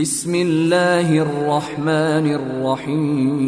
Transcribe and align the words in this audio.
بسم 0.00 0.34
الله 0.34 1.18
الرحمن 1.18 2.34
الرحيم. 2.34 3.40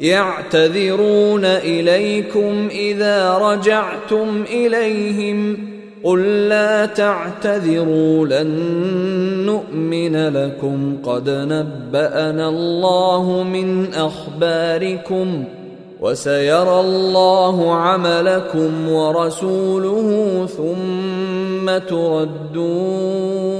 يعتذرون 0.00 1.44
إليكم 1.44 2.68
إذا 2.70 3.38
رجعتم 3.38 4.44
إليهم. 4.50 5.56
قل 6.04 6.48
لا 6.48 6.86
تعتذروا 6.86 8.26
لن 8.26 8.50
نؤمن 9.46 10.28
لكم. 10.28 10.96
قد 11.04 11.30
نبأنا 11.30 12.48
الله 12.48 13.42
من 13.42 13.94
أخباركم 13.94 15.44
وسيرى 16.00 16.80
الله 16.80 17.74
عملكم 17.74 18.88
ورسوله 18.88 20.46
ثم 20.56 21.78
تردون. 21.88 23.59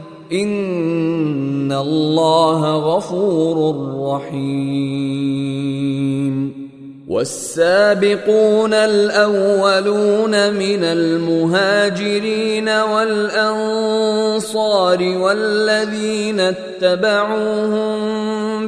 ان 0.33 1.71
الله 1.71 2.75
غفور 2.75 3.75
رحيم 4.15 5.31
والسابقون 7.07 8.73
الاولون 8.73 10.53
من 10.53 10.83
المهاجرين 10.83 12.69
والانصار 12.69 13.97
والذين 15.03 16.39
اتبعوهم 16.39 17.91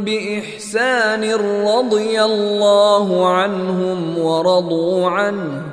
باحسان 0.04 1.34
رضي 1.68 2.24
الله 2.24 3.28
عنهم 3.28 4.18
ورضوا 4.18 5.10
عنه 5.10 5.73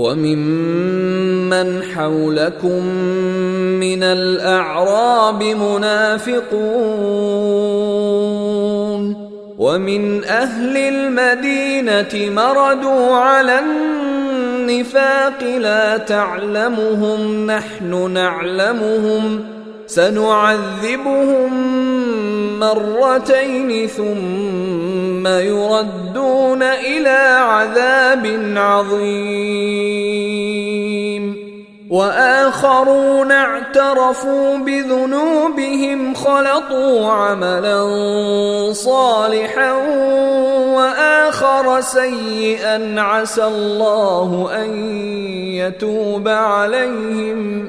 وممن 0.00 1.82
حولكم 1.82 2.86
من 3.84 4.02
الأعراب 4.02 5.42
منافقون 5.42 6.40
ومن 9.58 10.24
أهل 10.24 10.76
المدينة 10.76 12.42
مردوا 12.42 13.16
على 13.16 13.58
النفاق 13.58 15.42
لا 15.58 15.96
تعلمهم 15.96 17.46
نحن 17.46 18.10
نعلمهم 18.12 19.44
سنعذبهم 19.86 21.79
مرتين 22.60 23.86
ثم 23.88 25.26
يردون 25.26 26.62
إلى 26.62 27.38
عذاب 27.40 28.52
عظيم. 28.56 30.20
وآخرون 31.90 33.32
اعترفوا 33.32 34.56
بذنوبهم 34.58 36.14
خلطوا 36.14 37.06
عملا 37.06 37.82
صالحا 38.72 39.72
وآخر 40.76 41.80
سيئا 41.80 43.00
عسى 43.00 43.44
الله 43.44 44.50
أن 44.62 44.74
يتوب 45.54 46.28
عليهم. 46.28 47.68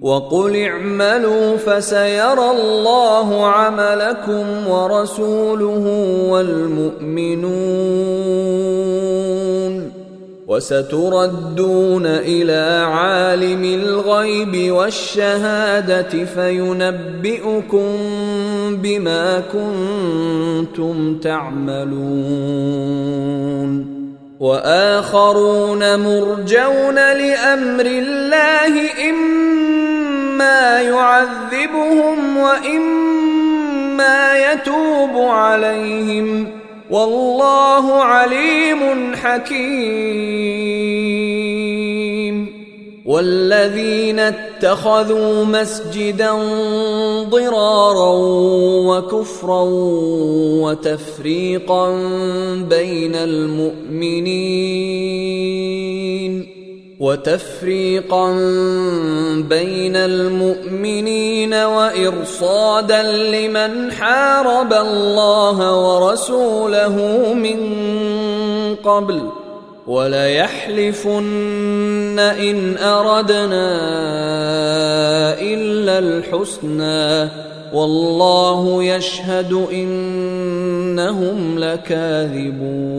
وقل 0.00 0.56
اعملوا 0.56 1.56
فسيرى 1.56 2.50
الله 2.50 3.46
عملكم 3.46 4.68
ورسوله 4.68 5.86
والمؤمنون 6.28 7.58
وستردون 10.46 12.06
إلى 12.06 12.84
عالم 12.86 13.64
الغيب 13.64 14.72
والشهادة 14.72 16.24
فينبئكم 16.24 17.96
بما 18.82 19.42
كنتم 19.52 21.18
تعملون 21.18 22.68
وآخرون 24.40 26.00
مرجون 26.00 26.94
لأمر 26.94 27.86
الله 27.86 28.90
اما 29.10 29.38
يعذبهم 30.80 32.36
واما 32.36 34.52
يتوب 34.52 35.16
عليهم 35.16 36.48
والله 36.90 38.02
عليم 38.02 39.16
حكيم 39.16 40.58
والذين 43.08 44.18
اتخذوا 44.18 45.44
مسجدا 45.44 46.32
ضرارا 47.22 48.12
وكفرا 48.88 49.62
وتفريقا 50.62 51.90
بين 52.68 53.14
المؤمنين 53.14 54.98
وتفريقا 57.00 58.32
بين 59.48 59.96
المؤمنين 59.96 61.54
وإرصادا 61.54 63.02
لمن 63.02 63.92
حارب 63.92 64.72
الله 64.72 65.76
ورسوله 65.76 66.96
من 67.34 67.60
قبل 68.74 69.22
وليحلفن 69.86 71.18
إن 72.18 72.78
أردنا 72.78 73.78
إلا 75.40 75.98
الحسنى 75.98 77.30
والله 77.72 78.84
يشهد 78.84 79.52
إنهم 79.72 81.58
لكاذبون 81.58 82.98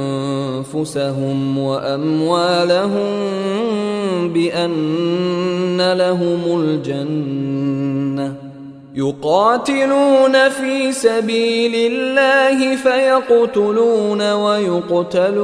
أنفسهم 0.61 1.57
وأموالهم 1.57 3.09
بأن 4.33 5.93
لهم 5.93 6.61
الجنة. 6.61 8.35
يقاتلون 8.95 10.49
في 10.49 10.91
سبيل 10.91 11.91
الله 11.91 12.75
فيقتلون 12.75 14.33
ويقتلون. 14.33 15.41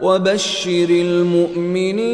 وبشر 0.00 0.88
المؤمنين 0.90 2.04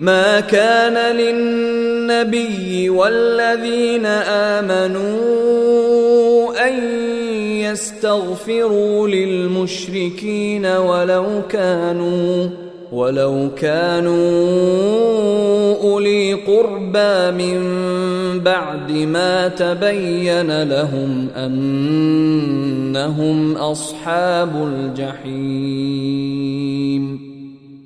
ما 0.00 0.40
كان 0.40 1.16
للنبي 1.16 2.90
والذين 2.90 4.06
آمنوا 4.56 5.24
أن 6.68 6.74
يستغفروا 7.60 9.08
للمشركين 9.08 10.66
ولو 10.66 11.42
كانوا 11.48 12.63
ولو 12.94 13.50
كانوا 13.56 14.14
اولي 15.82 16.32
قربى 16.34 17.30
من 17.30 17.60
بعد 18.40 18.92
ما 18.92 19.48
تبين 19.48 20.62
لهم 20.62 21.28
انهم 21.36 22.96
اصحاب 23.56 24.68
الجحيم 24.72 26.04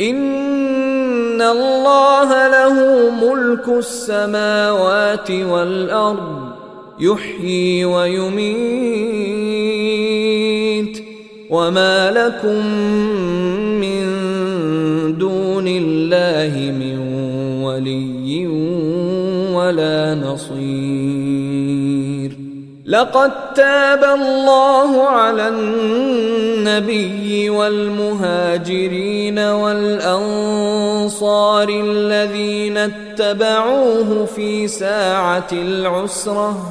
ان 0.00 1.42
الله 1.42 2.48
له 2.48 3.10
ملك 3.10 3.68
السماوات 3.68 5.30
والارض 5.30 6.52
يحيي 7.00 7.84
ويميت. 7.84 9.14
وما 11.50 12.10
لكم 12.10 12.66
من 13.80 14.04
دون 15.18 15.64
الله 15.68 16.72
من 16.72 16.98
ولي 17.62 18.46
ولا 19.54 20.14
نصير. 20.14 21.23
لقد 22.86 23.54
تاب 23.54 24.04
الله 24.04 25.08
على 25.08 25.48
النبي 25.48 27.50
والمهاجرين 27.50 29.38
والأنصار 29.38 30.48
الذين 31.68 32.76
اتبعوه 32.76 34.24
في 34.24 34.68
ساعة 34.68 35.48
العسرة 35.52 36.70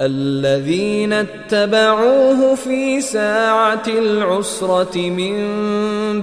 الذين 0.00 1.12
اتبعوه 1.12 2.54
في 2.54 3.00
ساعة 3.00 3.82
العسرة 3.88 4.98
من 4.98 5.34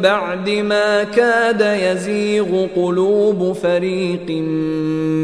بعد 0.02 0.50
ما 0.50 1.04
كاد 1.04 1.62
يزيغ 1.62 2.68
قلوب 2.76 3.54
فريق 3.54 4.30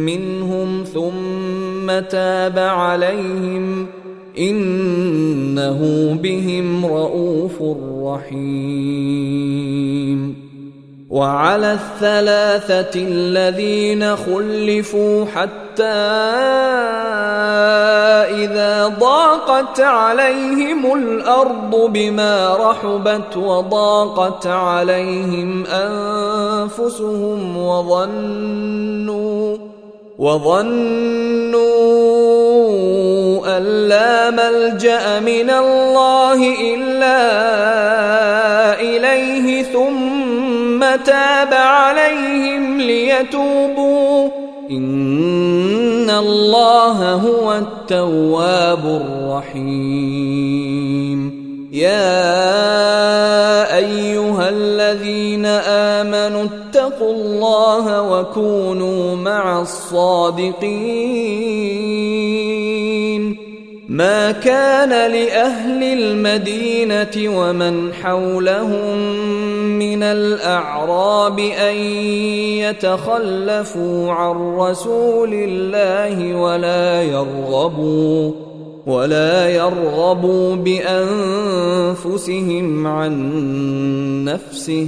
منهم 0.05 0.83
ثم 0.93 1.76
تاب 1.91 2.59
عليهم 2.59 3.87
إنه 4.37 5.79
بهم 6.23 6.85
رؤوف 6.85 7.61
رحيم. 8.03 9.67
وعلى 11.09 11.73
الثلاثة 11.73 12.91
الذين 12.95 14.15
خلفوا 14.15 15.25
حتى 15.25 15.83
إذا 18.43 18.87
ضاقت 18.87 19.79
عليهم 19.79 20.93
الأرض 20.93 21.89
بما 21.93 22.57
رحبت 22.59 23.37
وضاقت 23.37 24.47
عليهم 24.47 25.65
أنفسهم 25.65 27.57
وظنوا 27.57 29.57
وظنوا 30.17 31.57
أن 33.57 33.63
لا 33.87 34.29
ملجأ 34.29 35.19
من 35.19 35.49
الله 35.49 36.39
إلا 36.73 37.21
إليه 38.81 39.63
ثم 39.63 40.79
تاب 41.05 41.53
عليهم 41.53 42.81
ليتوبوا. 42.81 44.29
إن 44.71 46.09
الله 46.09 47.13
هو 47.13 47.53
التواب 47.53 48.85
الرحيم. 48.85 50.17
يا 51.73 53.36
امنوا 56.87 56.87
اتقوا 56.87 57.13
الله 57.13 58.01
وكونوا 58.01 59.15
مع 59.15 59.61
الصادقين. 59.61 60.57
ما 63.89 64.31
كان 64.31 64.89
لأهل 64.89 65.83
المدينة 65.83 67.39
ومن 67.39 67.93
حولهم 67.93 68.97
من 69.79 70.03
الأعراب 70.03 71.39
أن 71.39 71.75
يتخلفوا 72.65 74.11
عن 74.11 74.55
رسول 74.55 75.33
الله 75.33 76.35
ولا 76.35 77.03
يرغبوا 77.03 78.31
ولا 78.87 79.49
يرغبوا 79.49 80.55
بأنفسهم 80.55 81.97
عن 82.87 83.13
نفسه. 84.25 84.87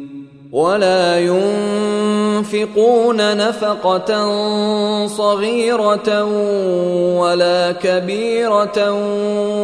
ولا 0.51 1.19
ينفقون 2.39 3.17
نفقة 3.37 4.27
صغيرة 5.07 6.23
ولا 7.19 7.71
كبيرة 7.71 8.91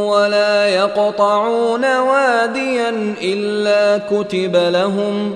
ولا 0.08 0.68
يقطعون 0.68 1.98
واديا 1.98 3.16
إلا 3.22 3.98
كتب 3.98 4.56
لهم 4.56 5.36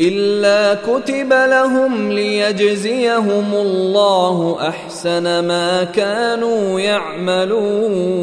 إلا 0.00 0.74
كتب 0.74 1.32
لهم 1.32 2.12
ليجزيهم 2.12 3.54
الله 3.54 4.58
أحسن 4.68 5.22
ما 5.46 5.84
كانوا 5.84 6.80
يعملون. 6.80 8.22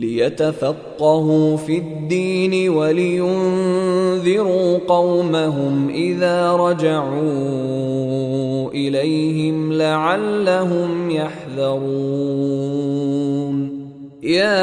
ليتفقهوا 0.00 1.56
في 1.56 1.78
الدين 1.78 2.68
ولينذروا 2.70 3.98
قومهم 4.88 5.88
إذا 5.94 6.52
رجعوا 6.52 7.20
إليهم 8.70 9.72
لعلهم 9.72 11.10
يحذرون. 11.10 12.60
يا 14.22 14.62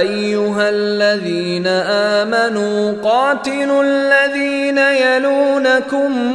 أيها 0.00 0.70
الذين 0.70 1.66
آمنوا 2.16 2.92
قاتلوا 2.92 3.82
الذين 3.82 4.78
يلونكم 4.78 6.32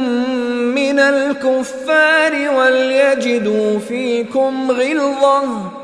من 0.74 0.98
الكفار 0.98 2.32
وليجدوا 2.58 3.78
فيكم 3.78 4.70
غلظة. 4.70 5.83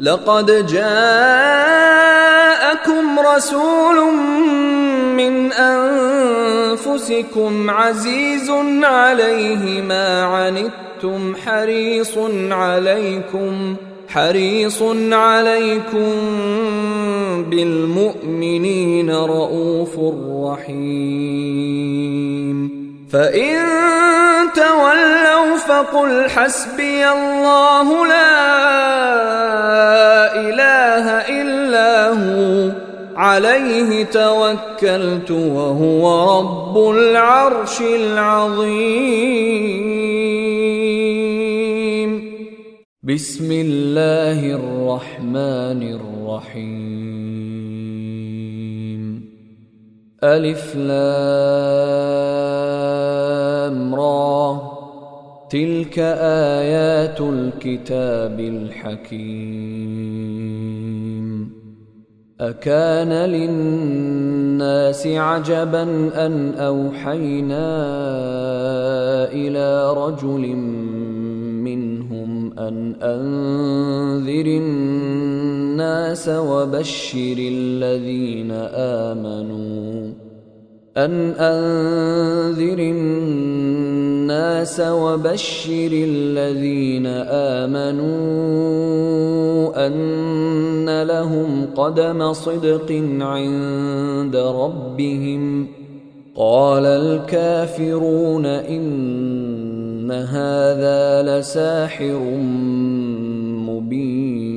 لقد 0.00 0.66
جاءكم 0.66 0.86
رسول 3.36 4.14
من 5.16 5.52
أنفسكم 6.72 7.70
عزيز 7.70 8.50
عليه 8.82 9.82
ما 9.82 10.24
عنتم 10.24 11.36
حريص 11.36 12.18
عليكم 12.50 13.76
حريص 14.08 14.82
عليكم 15.12 16.12
بالمؤمنين 17.50 19.10
رؤوف 19.10 19.98
رحيم. 20.44 21.96
فان 23.10 23.66
تولوا 24.54 25.56
فقل 25.56 26.30
حسبي 26.30 27.08
الله 27.08 28.06
لا 28.06 28.36
اله 30.34 31.06
الا 31.40 32.08
هو 32.08 32.72
عليه 33.16 34.04
توكلت 34.04 35.30
وهو 35.30 36.38
رب 36.40 36.78
العرش 36.90 37.80
العظيم 37.80 39.26
بسم 43.02 43.52
الله 43.52 44.40
الرحمن 44.54 45.82
الرحيم 46.00 47.25
ألف 50.26 50.76
لام 50.76 50.96
را. 53.94 54.62
تلك 55.50 55.98
آيات 56.58 57.20
الكتاب 57.20 58.40
الحكيم. 58.40 59.66
أكان 62.40 63.12
للناس 63.12 65.06
عجبا 65.06 65.82
أن 66.26 66.54
أوحينا 66.54 67.68
إلى 69.32 69.92
رجل 69.92 70.56
منهم 71.66 72.25
أن 72.58 72.94
أنذر 73.02 74.46
الناس 74.46 76.28
وبشر 76.28 77.36
الذين 77.38 78.50
آمنوا. 78.74 80.12
أن 80.96 81.30
أنذر 81.30 82.78
الناس 82.78 84.80
وبشر 84.80 85.90
الذين 85.92 87.06
آمنوا 87.66 88.06
أن 89.86 91.02
لهم 91.02 91.66
قدم 91.76 92.32
صدق 92.32 92.92
عند 93.20 94.36
ربهم. 94.36 95.66
قال 96.36 96.86
الكافرون 96.86 98.46
إن 98.46 99.55
هذا 100.12 101.22
لساحر 101.22 102.18
مبين 103.68 104.56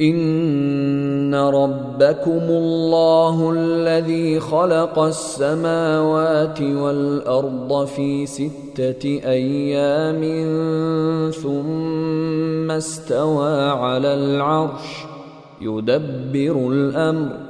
إن 0.00 1.34
ربكم 1.34 2.42
الله 2.50 3.52
الذي 3.52 4.40
خلق 4.40 4.98
السماوات 4.98 6.62
والأرض 6.62 7.86
في 7.86 8.26
ستة 8.26 9.20
أيام 9.24 10.20
ثم 11.30 12.70
استوى 12.70 13.70
على 13.70 14.14
العرش 14.14 15.04
يدبر 15.60 16.68
الأمر 16.72 17.49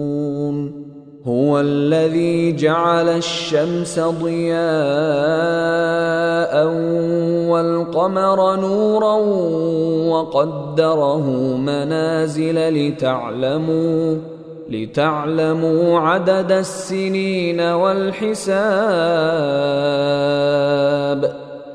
هو 1.27 1.59
الذي 1.59 2.51
جعل 2.51 3.09
الشمس 3.09 3.99
ضياء 3.99 4.61
والقمر 7.49 8.55
نورا 8.55 9.15
وقدره 10.11 11.29
منازل 11.57 12.69
لتعلموا 12.69 14.17
لتعلموا 14.69 15.99
عدد 15.99 16.51
السنين 16.51 17.61
والحساب 17.61 18.41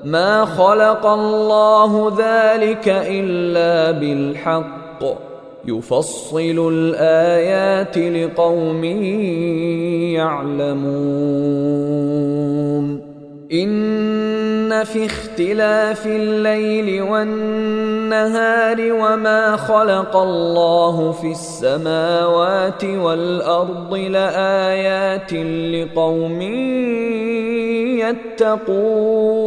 ما 0.05 0.45
خلق 0.45 1.07
الله 1.07 2.13
ذلك 2.19 2.89
إلا 2.89 3.91
بالحق 3.91 5.36
يفصل 5.69 6.73
الآيات 6.73 7.99
لقوم 7.99 8.85
يعلمون. 10.15 11.47
إن 13.53 14.85
في 14.85 15.07
اختلاف 15.07 16.07
الليل 16.07 17.03
والنهار 17.03 18.77
وما 18.93 19.57
خلق 19.57 20.17
الله 20.17 21.13
في 21.13 21.31
السماوات 21.31 22.85
والأرض 22.85 23.95
لآيات 23.95 25.33
لقوم 25.33 26.43
يتقون. 28.01 29.47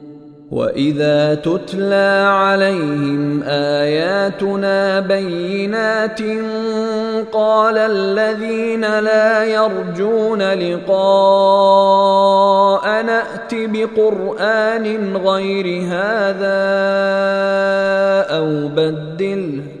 واذا 0.51 1.35
تتلى 1.35 2.27
عليهم 2.27 3.43
اياتنا 3.43 4.99
بينات 4.99 6.21
قال 7.31 7.77
الذين 7.77 8.99
لا 8.99 9.43
يرجون 9.43 10.53
لقاء 10.53 10.91
نات 13.03 13.51
بقران 13.53 15.17
غير 15.17 15.83
هذا 15.87 16.61
أو 18.37 18.67
بدله 18.67 19.80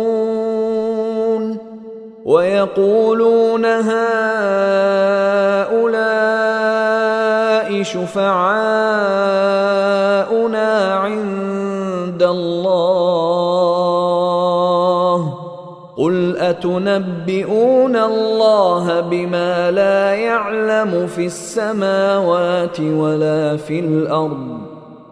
ويقولون 2.31 3.65
هؤلاء 3.65 3.91
شفعاؤنا 7.83 9.33
عند 10.93 12.23
الله 12.23 13.61
قل 15.97 16.37
أتنبئون 16.37 17.95
الله 17.95 18.99
بما 18.99 19.71
لا 19.71 20.13
يعلم 20.13 21.07
في 21.07 21.25
السماوات 21.25 22.79
ولا 22.79 23.57
في 23.57 23.79
الأرض 23.79 24.70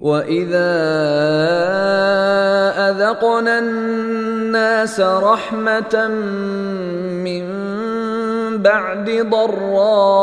وإذا 0.00 0.70
أذقنا 2.90 3.58
الناس 3.58 5.00
رحمة 5.00 6.08
من 7.24 7.44
بعد 8.62 9.10
ضراء 9.30 10.14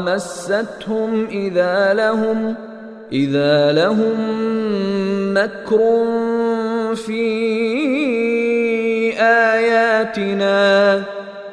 مستهم 0.00 1.26
إذا 1.26 1.94
لهم 1.94 2.54
إذا 3.12 3.72
لهم 3.72 4.16
مكر 5.34 6.04
في 6.94 7.22
آياتنا. 9.20 11.02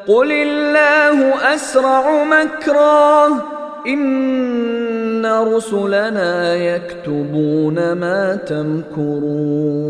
قل 0.07 0.31
الله 0.31 1.35
أسرع 1.55 2.23
مكرا 2.23 3.27
إن 3.87 5.25
رسلنا 5.25 6.55
يكتبون 6.55 7.91
ما 7.91 8.35
تمكرون. 8.35 9.89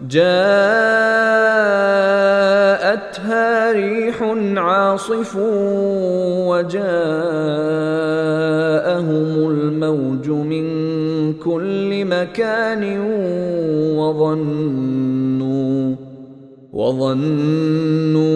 جاءتها 0.00 0.26
ريح 3.72 4.22
عاصف 4.56 5.36
وجاءهم 6.46 6.86
الموج 9.50 10.28
من 10.28 10.66
كل 11.32 12.04
مكان 12.04 13.00
وظنوا 13.96 15.94
وظنوا 16.72 18.26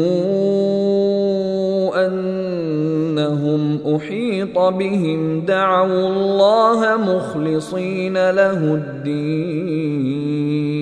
أنهم 2.07 3.79
أحيط 3.97 4.59
بهم. 4.59 5.45
دعوا 5.47 6.09
الله 6.09 6.97
مخلصين 6.97 8.31
له 8.31 8.75
الدين. 8.75 10.80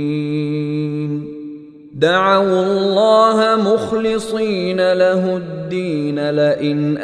دعوا 1.98 2.62
الله 2.62 3.56
مخلصين 3.56 4.92
له 4.92 5.36
الدين 5.36 6.30
لئن 6.30 6.98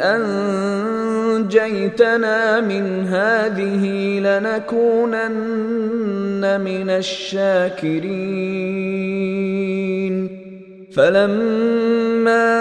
أنجيتنا 1.35 2.61
من 2.61 3.07
هذه 3.07 3.85
لنكونن 4.19 5.21
من 6.61 6.89
الشاكرين. 6.89 8.05
فلما 10.95 12.55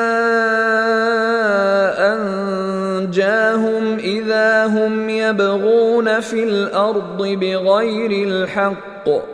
أنجاهم 2.14 3.98
إذا 3.98 4.66
هم 4.66 5.08
يبغون 5.08 6.20
في 6.20 6.44
الأرض 6.44 7.22
بغير 7.22 8.28
الحق 8.28 9.33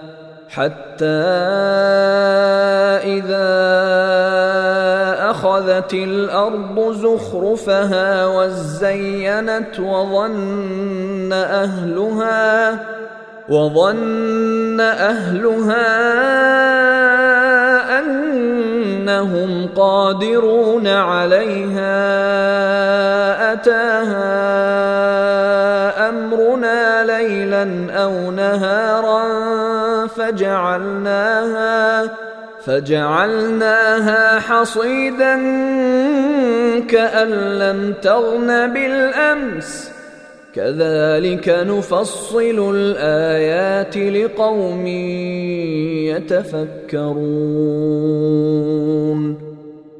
حتى 0.51 1.05
إذا 3.03 3.51
أخذت 5.29 5.93
الأرض 5.93 6.91
زخرفها 6.91 8.25
وزينت 8.25 9.79
وظن 9.79 11.33
أهلها 11.33 12.79
وظن 13.49 14.79
أهلها 14.79 15.87
أنهم 17.99 19.69
قادرون 19.75 20.87
عليها 20.87 21.93
أتاها 23.53 24.51
أمرنا 26.31 27.03
ليلا 27.03 27.93
أو 28.03 28.31
نهارا 28.31 29.21
فجعلناها 30.07 32.11
فجعلناها 32.65 34.39
حصيدا 34.39 35.35
كأن 36.89 37.29
لم 37.59 37.93
تغن 38.01 38.73
بالأمس. 38.73 39.91
كذلك 40.55 41.49
نفصل 41.49 42.73
الآيات 42.75 43.97
لقوم 43.97 44.87
يتفكرون. 46.07 47.21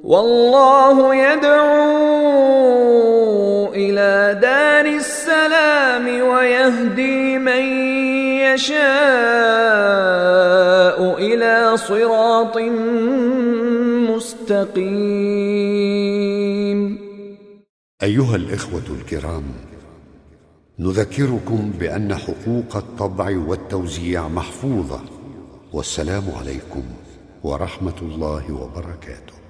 والله 0.03 1.15
يدعو 1.15 2.01
إلى 3.75 4.39
دار 4.41 4.85
السلام 4.85 5.30
ويهدي 6.07 7.37
من 7.37 7.63
يشاء 8.45 8.81
إلى 11.17 11.77
صراط 11.77 12.57
مستقيم. 14.09 15.51
أيها 18.03 18.35
الإخوة 18.35 18.87
الكرام 18.99 19.43
نذكركم 20.79 21.71
بأن 21.79 22.15
حقوق 22.15 22.75
الطبع 22.75 23.37
والتوزيع 23.47 24.27
محفوظة 24.27 24.99
والسلام 25.73 26.23
عليكم 26.39 26.83
ورحمة 27.43 27.99
الله 28.01 28.53
وبركاته. 28.53 29.40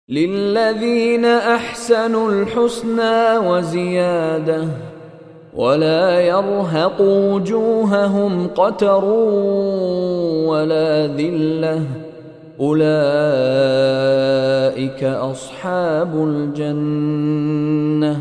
للذين 0.08 1.24
أحسنوا 1.24 2.30
الحسنى 2.30 3.38
وزيادة 3.38 4.64
ولا 5.56 6.20
يرهق 6.20 7.00
وجوههم 7.00 8.48
قتر 8.48 9.04
ولا 10.48 11.06
ذلة. 11.06 11.82
أولئك 12.60 12.94
أصحاب 15.04 16.28
الجنة. 16.28 18.20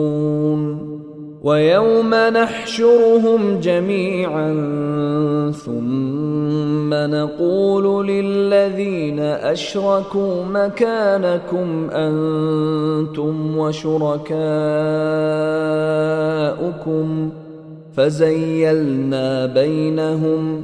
ويوم 1.43 2.15
نحشرهم 2.15 3.59
جميعا 3.59 4.51
ثم 5.65 6.93
نقول 6.93 8.07
للذين 8.07 9.19
أشركوا 9.19 10.43
مكانكم 10.45 11.89
أنتم 11.89 13.57
وشركاؤكم 13.57 14.51
فزيلنا 17.95 19.45
بينهم 19.45 20.63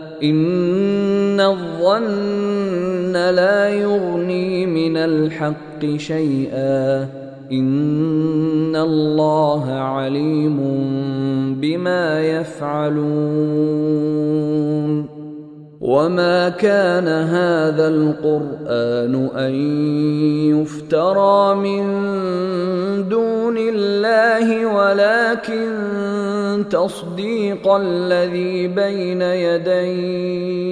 إن 0.23 1.39
الظن 1.39 3.13
لا 3.13 3.69
يغني 3.69 4.65
من 4.65 4.97
الحق 4.97 5.85
شيئا. 5.97 7.07
إن 7.51 8.75
الله 8.75 9.71
عليم 9.71 10.57
بما 11.61 12.21
يفعلون. 12.21 13.01
وما 15.81 16.49
كان 16.49 17.07
هذا 17.07 17.87
القران 17.87 19.29
ان 19.35 19.53
يفترى 20.53 21.55
من 21.55 21.83
دون 23.09 23.57
الله 23.57 24.65
ولكن 24.65 25.71
تصديق 26.69 27.67
الذي 27.67 28.67
بين 28.67 29.21
يديه 29.21 30.71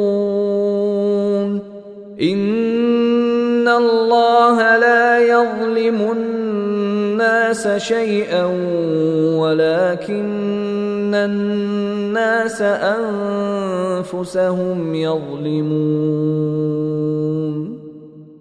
ان 2.21 3.67
الله 3.67 4.77
لا 4.77 5.19
يظلم 5.19 6.11
الناس 6.11 7.67
شيئا 7.67 8.45
ولكن 9.41 11.15
الناس 11.15 12.61
انفسهم 14.01 14.95
يظلمون 14.95 17.00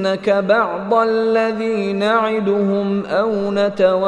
نرينك 0.00 0.30
بعض 0.30 0.94
الذي 0.94 1.92
نعدهم 1.92 3.04
أو 3.06 3.30
نتوفينك 3.50 4.02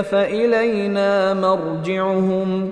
فإلينا 0.00 1.34
مرجعهم 1.34 2.70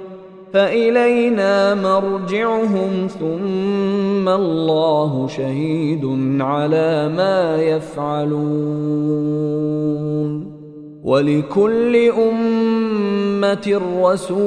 فإلينا 0.52 1.74
مرجعهم 1.74 3.08
ثم 3.20 4.28
الله 4.28 5.28
شهيد 5.28 6.04
على 6.40 7.08
ما 7.16 7.62
يفعلون. 7.62 9.16
ولكل 11.04 11.96
أمة 12.10 13.80
رسول 14.02 14.46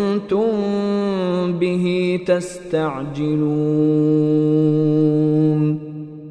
كنتم 0.31 1.59
به 1.59 2.19
تستعجلون. 2.27 3.41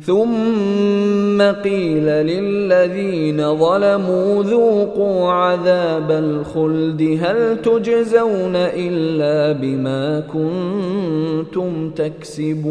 ثم 0.00 1.42
قيل 1.42 2.06
للذين 2.06 3.56
ظلموا 3.56 4.42
ذوقوا 4.42 5.30
عذاب 5.30 6.10
الخلد 6.10 7.18
هل 7.22 7.62
تجزون 7.62 8.56
إلا 8.56 9.52
بما 9.60 10.20
كنتم 10.20 11.90
تكسبون؟ 11.90 12.70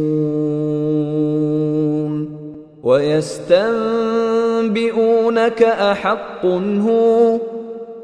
ويستنبئونك 2.84 4.04
أحق 5.64 6.46
هو 6.46 7.38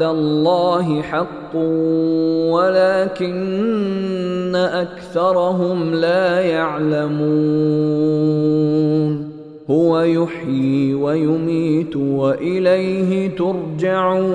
وعد 0.00 0.16
الله 0.16 1.02
حق 1.02 1.56
ولكن 2.56 4.54
أكثرهم 4.56 5.94
لا 5.94 6.40
يعلمون. 6.40 7.20
هو 9.70 10.00
يحيي 10.00 10.94
ويميت 10.94 11.96
وإليه 11.96 13.36
ترجعون. 13.36 14.30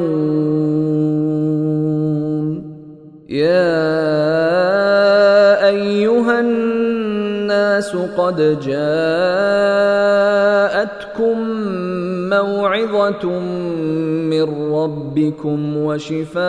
يا 3.29 4.05
أيها 5.67 6.39
الناس 6.39 7.95
قد 8.17 8.59
جاءتكم 8.65 9.45
موعظة 12.29 13.39
من 14.29 14.73
ربكم 14.73 15.77
وشفاء 15.77 16.45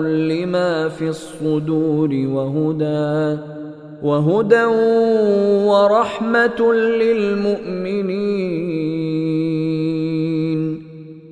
لما 0.00 0.88
في 0.88 1.08
الصدور 1.08 2.10
وهدى 2.12 3.38
وهدى 4.02 4.64
ورحمة 5.66 6.72
للمؤمنين. 7.02 8.95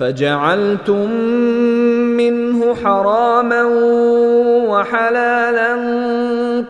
فجعلتم 0.00 1.10
منه 2.16 2.74
حراما 2.74 3.64
وحلالا 4.68 5.74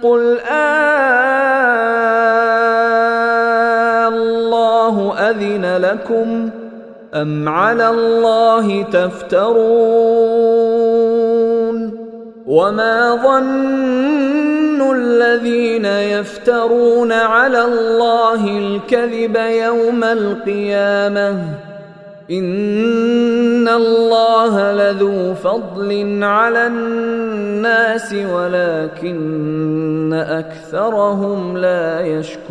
قل 0.03 0.39
آلله 0.51 1.01
أذن 5.31 5.77
لكم 5.77 6.51
أم 7.15 7.49
على 7.49 7.89
الله 7.89 8.83
تفترون 8.83 9.61
وما 12.47 13.15
ظن 13.15 14.95
الذين 14.97 15.85
يفترون 15.85 17.13
على 17.13 17.65
الله 17.65 18.59
الكذب 18.59 19.37
يوم 19.37 20.05
القيامة 20.05 21.70
ان 22.31 23.69
الله 23.69 24.73
لذو 24.73 25.35
فضل 25.35 26.23
على 26.25 26.67
الناس 26.67 28.15
ولكن 28.15 30.13
اكثرهم 30.13 31.57
لا 31.57 32.01
يشكرون 32.01 32.51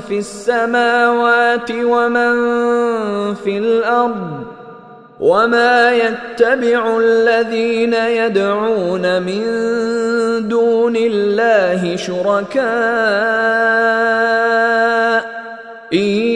في 0.01 0.19
السماوات 0.19 1.71
ومن 1.71 2.35
في 3.35 3.59
الأرض 3.59 4.45
وما 5.21 5.93
يتبع 5.93 6.99
الذين 6.99 7.95
يدعون 7.95 9.23
من 9.23 9.43
دون 10.49 10.97
الله 10.97 11.97
شركاء 11.97 12.67
إن 15.93 16.36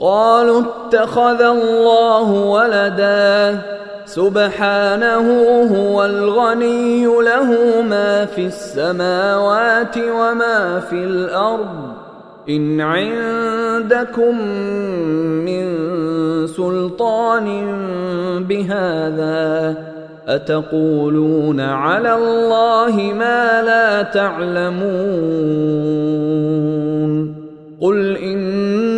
قالوا 0.00 0.62
اتخذ 0.62 1.42
الله 1.42 2.30
ولدا. 2.30 3.58
سبحانه 4.04 5.26
هو 5.76 6.04
الغني 6.04 7.06
له 7.06 7.82
ما 7.82 8.24
في 8.24 8.46
السماوات 8.46 9.98
وما 9.98 10.80
في 10.80 10.96
الأرض. 10.96 11.92
إن 12.48 12.80
عندكم 12.80 14.40
من 15.44 15.66
سلطان 16.46 17.46
بهذا 18.48 19.74
أتقولون 20.28 21.60
على 21.60 22.14
الله 22.14 23.12
ما 23.18 23.62
لا 23.62 24.02
تعلمون. 24.02 24.88
قل 27.80 28.16
إن 28.16 28.97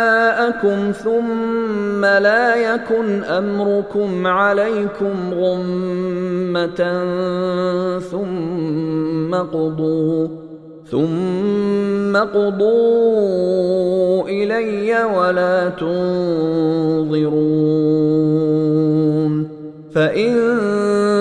ثم 0.91 2.05
لا 2.05 2.55
يكن 2.55 3.23
أمركم 3.23 4.27
عليكم 4.27 5.33
غمة 5.33 6.81
ثم 7.99 9.35
قضوا 9.35 10.27
ثم 10.91 12.17
قضوا 12.17 13.21
إلي 14.29 15.03
ولا 15.03 15.69
تنظرون. 15.69 17.31
فإن 19.95 20.80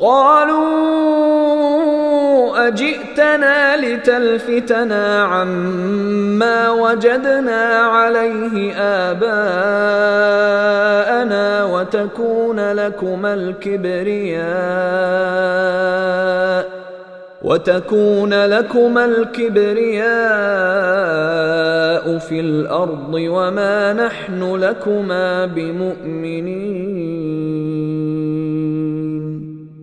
قالوا 0.00 0.68
أجئتنا 2.68 3.76
لتلفتنا 3.76 5.24
عما 5.24 6.70
وجدنا 6.70 7.64
عليه 7.76 8.74
آباءنا 8.76 9.24
وتكون 11.64 12.72
لكما 12.72 13.34
الكبرياء 13.34 14.48
وتكون 17.42 18.44
لكما 18.44 19.04
الكبرياء 19.04 20.08
في 22.18 22.40
الأرض 22.40 23.14
وما 23.14 23.92
نحن 23.92 24.54
لكما 24.54 25.46
بمؤمنين 25.46 27.17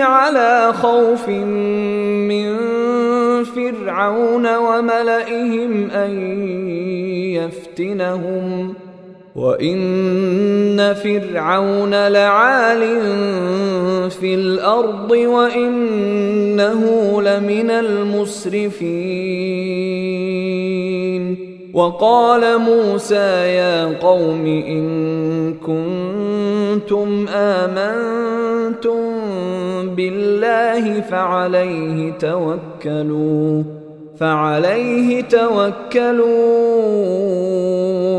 على 0.00 0.72
خوف 0.72 1.28
من 1.28 2.56
فرعون 3.44 4.56
وملئهم 4.56 5.90
أن 5.90 6.10
يفتنهم. 7.36 8.74
وإن 9.36 10.94
فرعون 10.94 12.08
لعال 12.08 12.80
في 14.10 14.34
الأرض 14.34 15.10
وإنه 15.10 16.82
لمن 17.22 17.70
المسرفين. 17.70 19.69
وقال 21.74 22.58
موسى 22.58 23.54
يا 23.54 23.98
قوم 23.98 24.46
إن 24.46 25.54
كنتم 25.54 27.26
آمنتم 27.28 29.00
بالله 29.94 31.00
فعليه 31.00 32.12
توكلوا 32.12 33.62
فعليه 34.18 35.20
توكلوا 35.20 36.28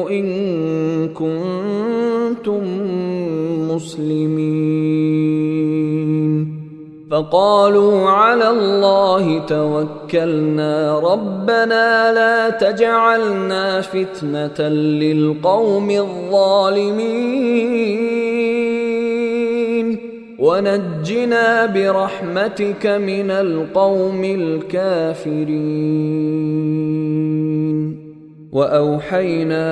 إن 0.09 0.27
كنتم 1.07 2.63
مسلمين. 3.71 5.50
فقالوا 7.11 8.09
على 8.09 8.49
الله 8.49 9.39
توكلنا. 9.39 10.99
ربنا 10.99 12.13
لا 12.13 12.49
تجعلنا 12.49 13.81
فتنة 13.81 14.67
للقوم 14.69 15.91
الظالمين. 15.91 17.31
ونجنا 20.39 21.65
برحمتك 21.65 22.85
من 22.87 23.31
القوم 23.31 24.23
الكافرين. 24.23 25.51
وأوحينا 28.51 29.67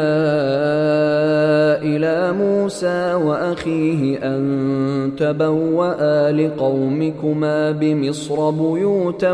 إلى 1.84 2.32
موسى 2.32 3.14
وأخيه 3.14 4.18
أن 4.24 5.12
تبوأ 5.18 6.32
لقومكما 6.32 7.72
بمصر 7.72 8.50
بيوتا 8.50 9.34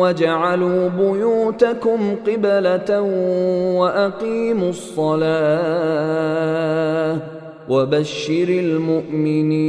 وجعلوا 0.00 0.88
بيوتكم 0.88 2.16
قبلة 2.26 3.00
وأقيموا 3.78 4.70
الصلاة 4.70 6.18
وبشر 7.68 8.48
المؤمنين. 8.48 9.68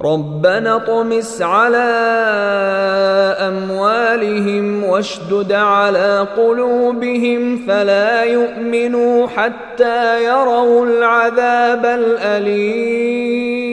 ربنا 0.00 0.76
اطمس 0.76 1.42
على 1.42 1.88
أموالهم 3.48 4.84
واشدد 4.84 5.52
على 5.52 6.26
قلوبهم 6.36 7.66
فلا 7.66 8.22
يؤمنوا 8.22 9.26
حتى 9.26 10.24
يروا 10.24 10.86
العذاب 10.86 11.86
الأليم. 11.86 13.65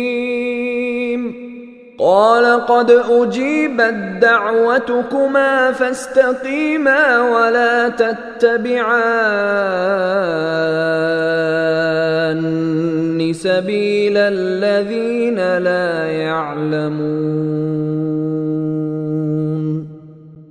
قال 2.04 2.66
قد 2.66 2.92
أجيبت 2.92 3.96
دعوتكما 4.22 5.72
فاستقيما 5.72 7.22
ولا 7.22 7.90
تتبعان 7.90 9.04
سبيل 13.34 14.18
الذين 14.18 15.58
لا 15.58 16.06
يعلمون 16.06 17.64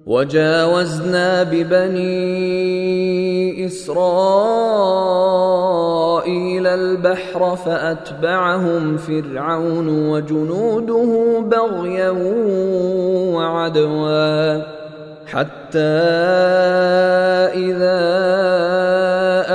وجاوزنا 0.06 1.42
ببني 1.42 2.12
إسرائيل 3.66 4.02
البحر 6.66 7.56
فأتبعهم 7.56 8.96
فرعون 8.96 10.08
وجنوده 10.08 11.40
بغيا 11.40 12.10
وعدوا 13.34 14.62
حتى 15.26 15.78
إذا 17.54 18.02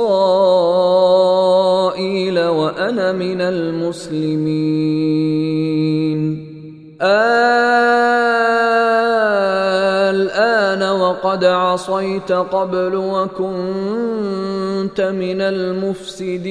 وأنا 2.38 3.12
من 3.12 3.40
المسلمين. 3.40 4.90
الآن 10.11 10.82
وقد 10.82 11.44
عصيت 11.44 12.32
قبل 12.32 12.94
وكنت 12.96 13.40
من 15.01 15.40
المفسدين. 15.40 16.51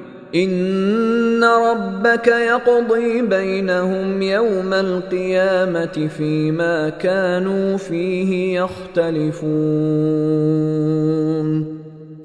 ان 0.35 1.43
ربك 1.43 2.27
يقضي 2.27 3.21
بينهم 3.21 4.21
يوم 4.21 4.73
القيامه 4.73 6.09
فيما 6.17 6.89
كانوا 6.89 7.77
فيه 7.77 8.59
يختلفون 8.59 9.81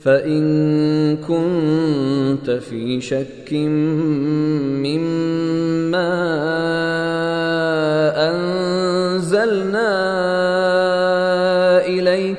فان 0.00 1.16
كنت 1.16 2.50
في 2.50 3.00
شك 3.00 3.52
مما 4.82 5.26
انزلنا 8.30 9.75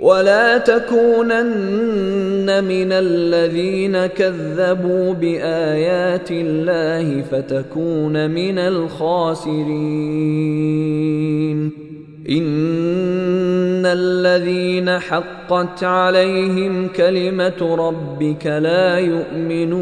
ولا 0.00 0.58
تكونن 0.58 2.64
من 2.64 2.92
الذين 2.92 4.06
كذبوا 4.06 5.14
بآيات 5.14 6.30
الله 6.30 7.22
فتكون 7.22 8.30
من 8.30 8.58
الخاسرين. 8.58 9.68
إن 12.30 13.86
الذين 13.86 14.98
حقت 14.98 15.84
عليهم 15.84 16.88
كلمة 16.88 17.60
ربك 17.60 18.46
لا 18.46 18.98
يؤمنون. 18.98 19.78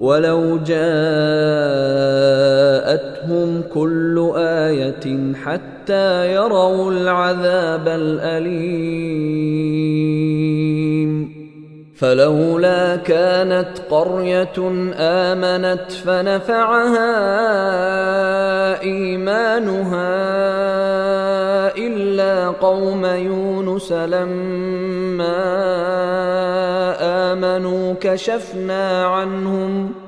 ولو 0.00 0.56
جاءتهم 0.56 0.82
كل 3.74 4.32
آية 4.36 5.32
حتى 5.34 6.34
يروا 6.34 6.92
العذاب 6.92 7.88
الأليم. 7.88 9.38
فلولا 11.98 12.96
كانت 12.96 13.68
قرية 13.90 14.58
آمنت 14.94 15.92
فنفعها 15.92 17.10
إيمانها 18.82 20.08
إلا 21.76 22.48
قوم 22.48 23.04
يونس 23.04 23.92
لما 23.92 25.36
آمنوا 27.32 27.94
كشفنا 28.00 29.06
عنهم 29.06 30.07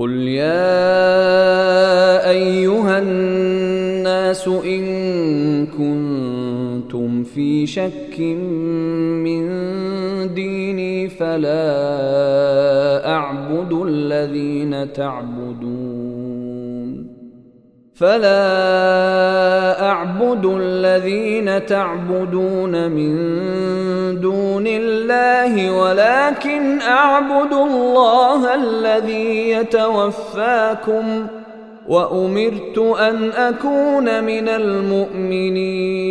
قل 0.00 0.28
يا 0.28 0.80
ايها 2.30 2.98
الناس 2.98 4.48
ان 4.48 5.66
كنتم 5.66 7.24
في 7.24 7.66
شك 7.66 8.20
من 9.24 9.44
ديني 10.34 11.08
فلا 11.08 11.66
اعبد 13.12 13.72
الذين 13.72 14.92
تعبدون 14.92 15.79
فلا 18.00 19.82
أعبد 19.90 20.46
الذين 20.60 21.66
تعبدون 21.66 22.90
من 22.90 23.14
دون 24.20 24.66
الله 24.66 25.78
ولكن 25.78 26.80
أعبد 26.80 27.52
الله 27.52 28.54
الذي 28.54 29.50
يتوفاكم 29.50 31.26
وأمرت 31.88 32.78
أن 32.78 33.30
أكون 33.30 34.24
من 34.24 34.48
المؤمنين. 34.48 36.10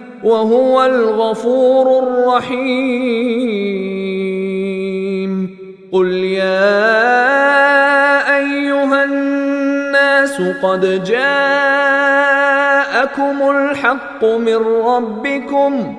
وهو 0.23 0.85
الغفور 0.85 2.03
الرحيم. 2.03 3.71
قل 5.91 6.07
يا 6.07 6.77
أيها 8.37 9.03
الناس 9.03 10.41
قد 10.63 11.03
جاءكم 11.03 12.01
الحق 13.49 14.25
من 14.25 14.57
ربكم 14.85 15.95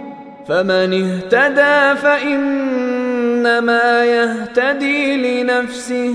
فمن 0.48 0.92
اهتدى 1.02 2.00
فإنما 2.00 4.04
يهتدي 4.04 5.42
لنفسه. 5.42 6.14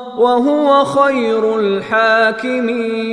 وهو 0.19 0.85
خير 0.85 1.59
الحاكمين. 1.59 3.11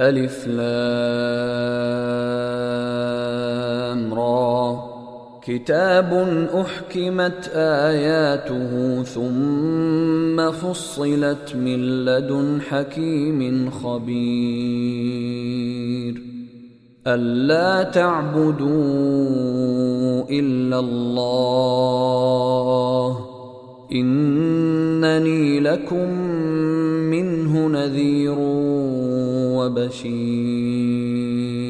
ألف 0.00 0.46
لام. 0.46 2.10
كتاب 5.50 6.10
أحكمت 6.54 7.50
آياته 7.54 9.02
ثم 9.02 10.50
فصلت 10.50 11.56
من 11.56 12.04
لدن 12.04 12.60
حكيم 12.68 13.70
خبير. 13.70 14.20
ألا 17.06 17.82
تعبدوا 17.82 18.70
إلا 20.30 20.78
الله. 20.78 22.30
إنني 23.92 25.60
لكم 25.60 26.10
منه 27.10 27.68
نذير 27.68 28.36
وبشير. 29.58 31.69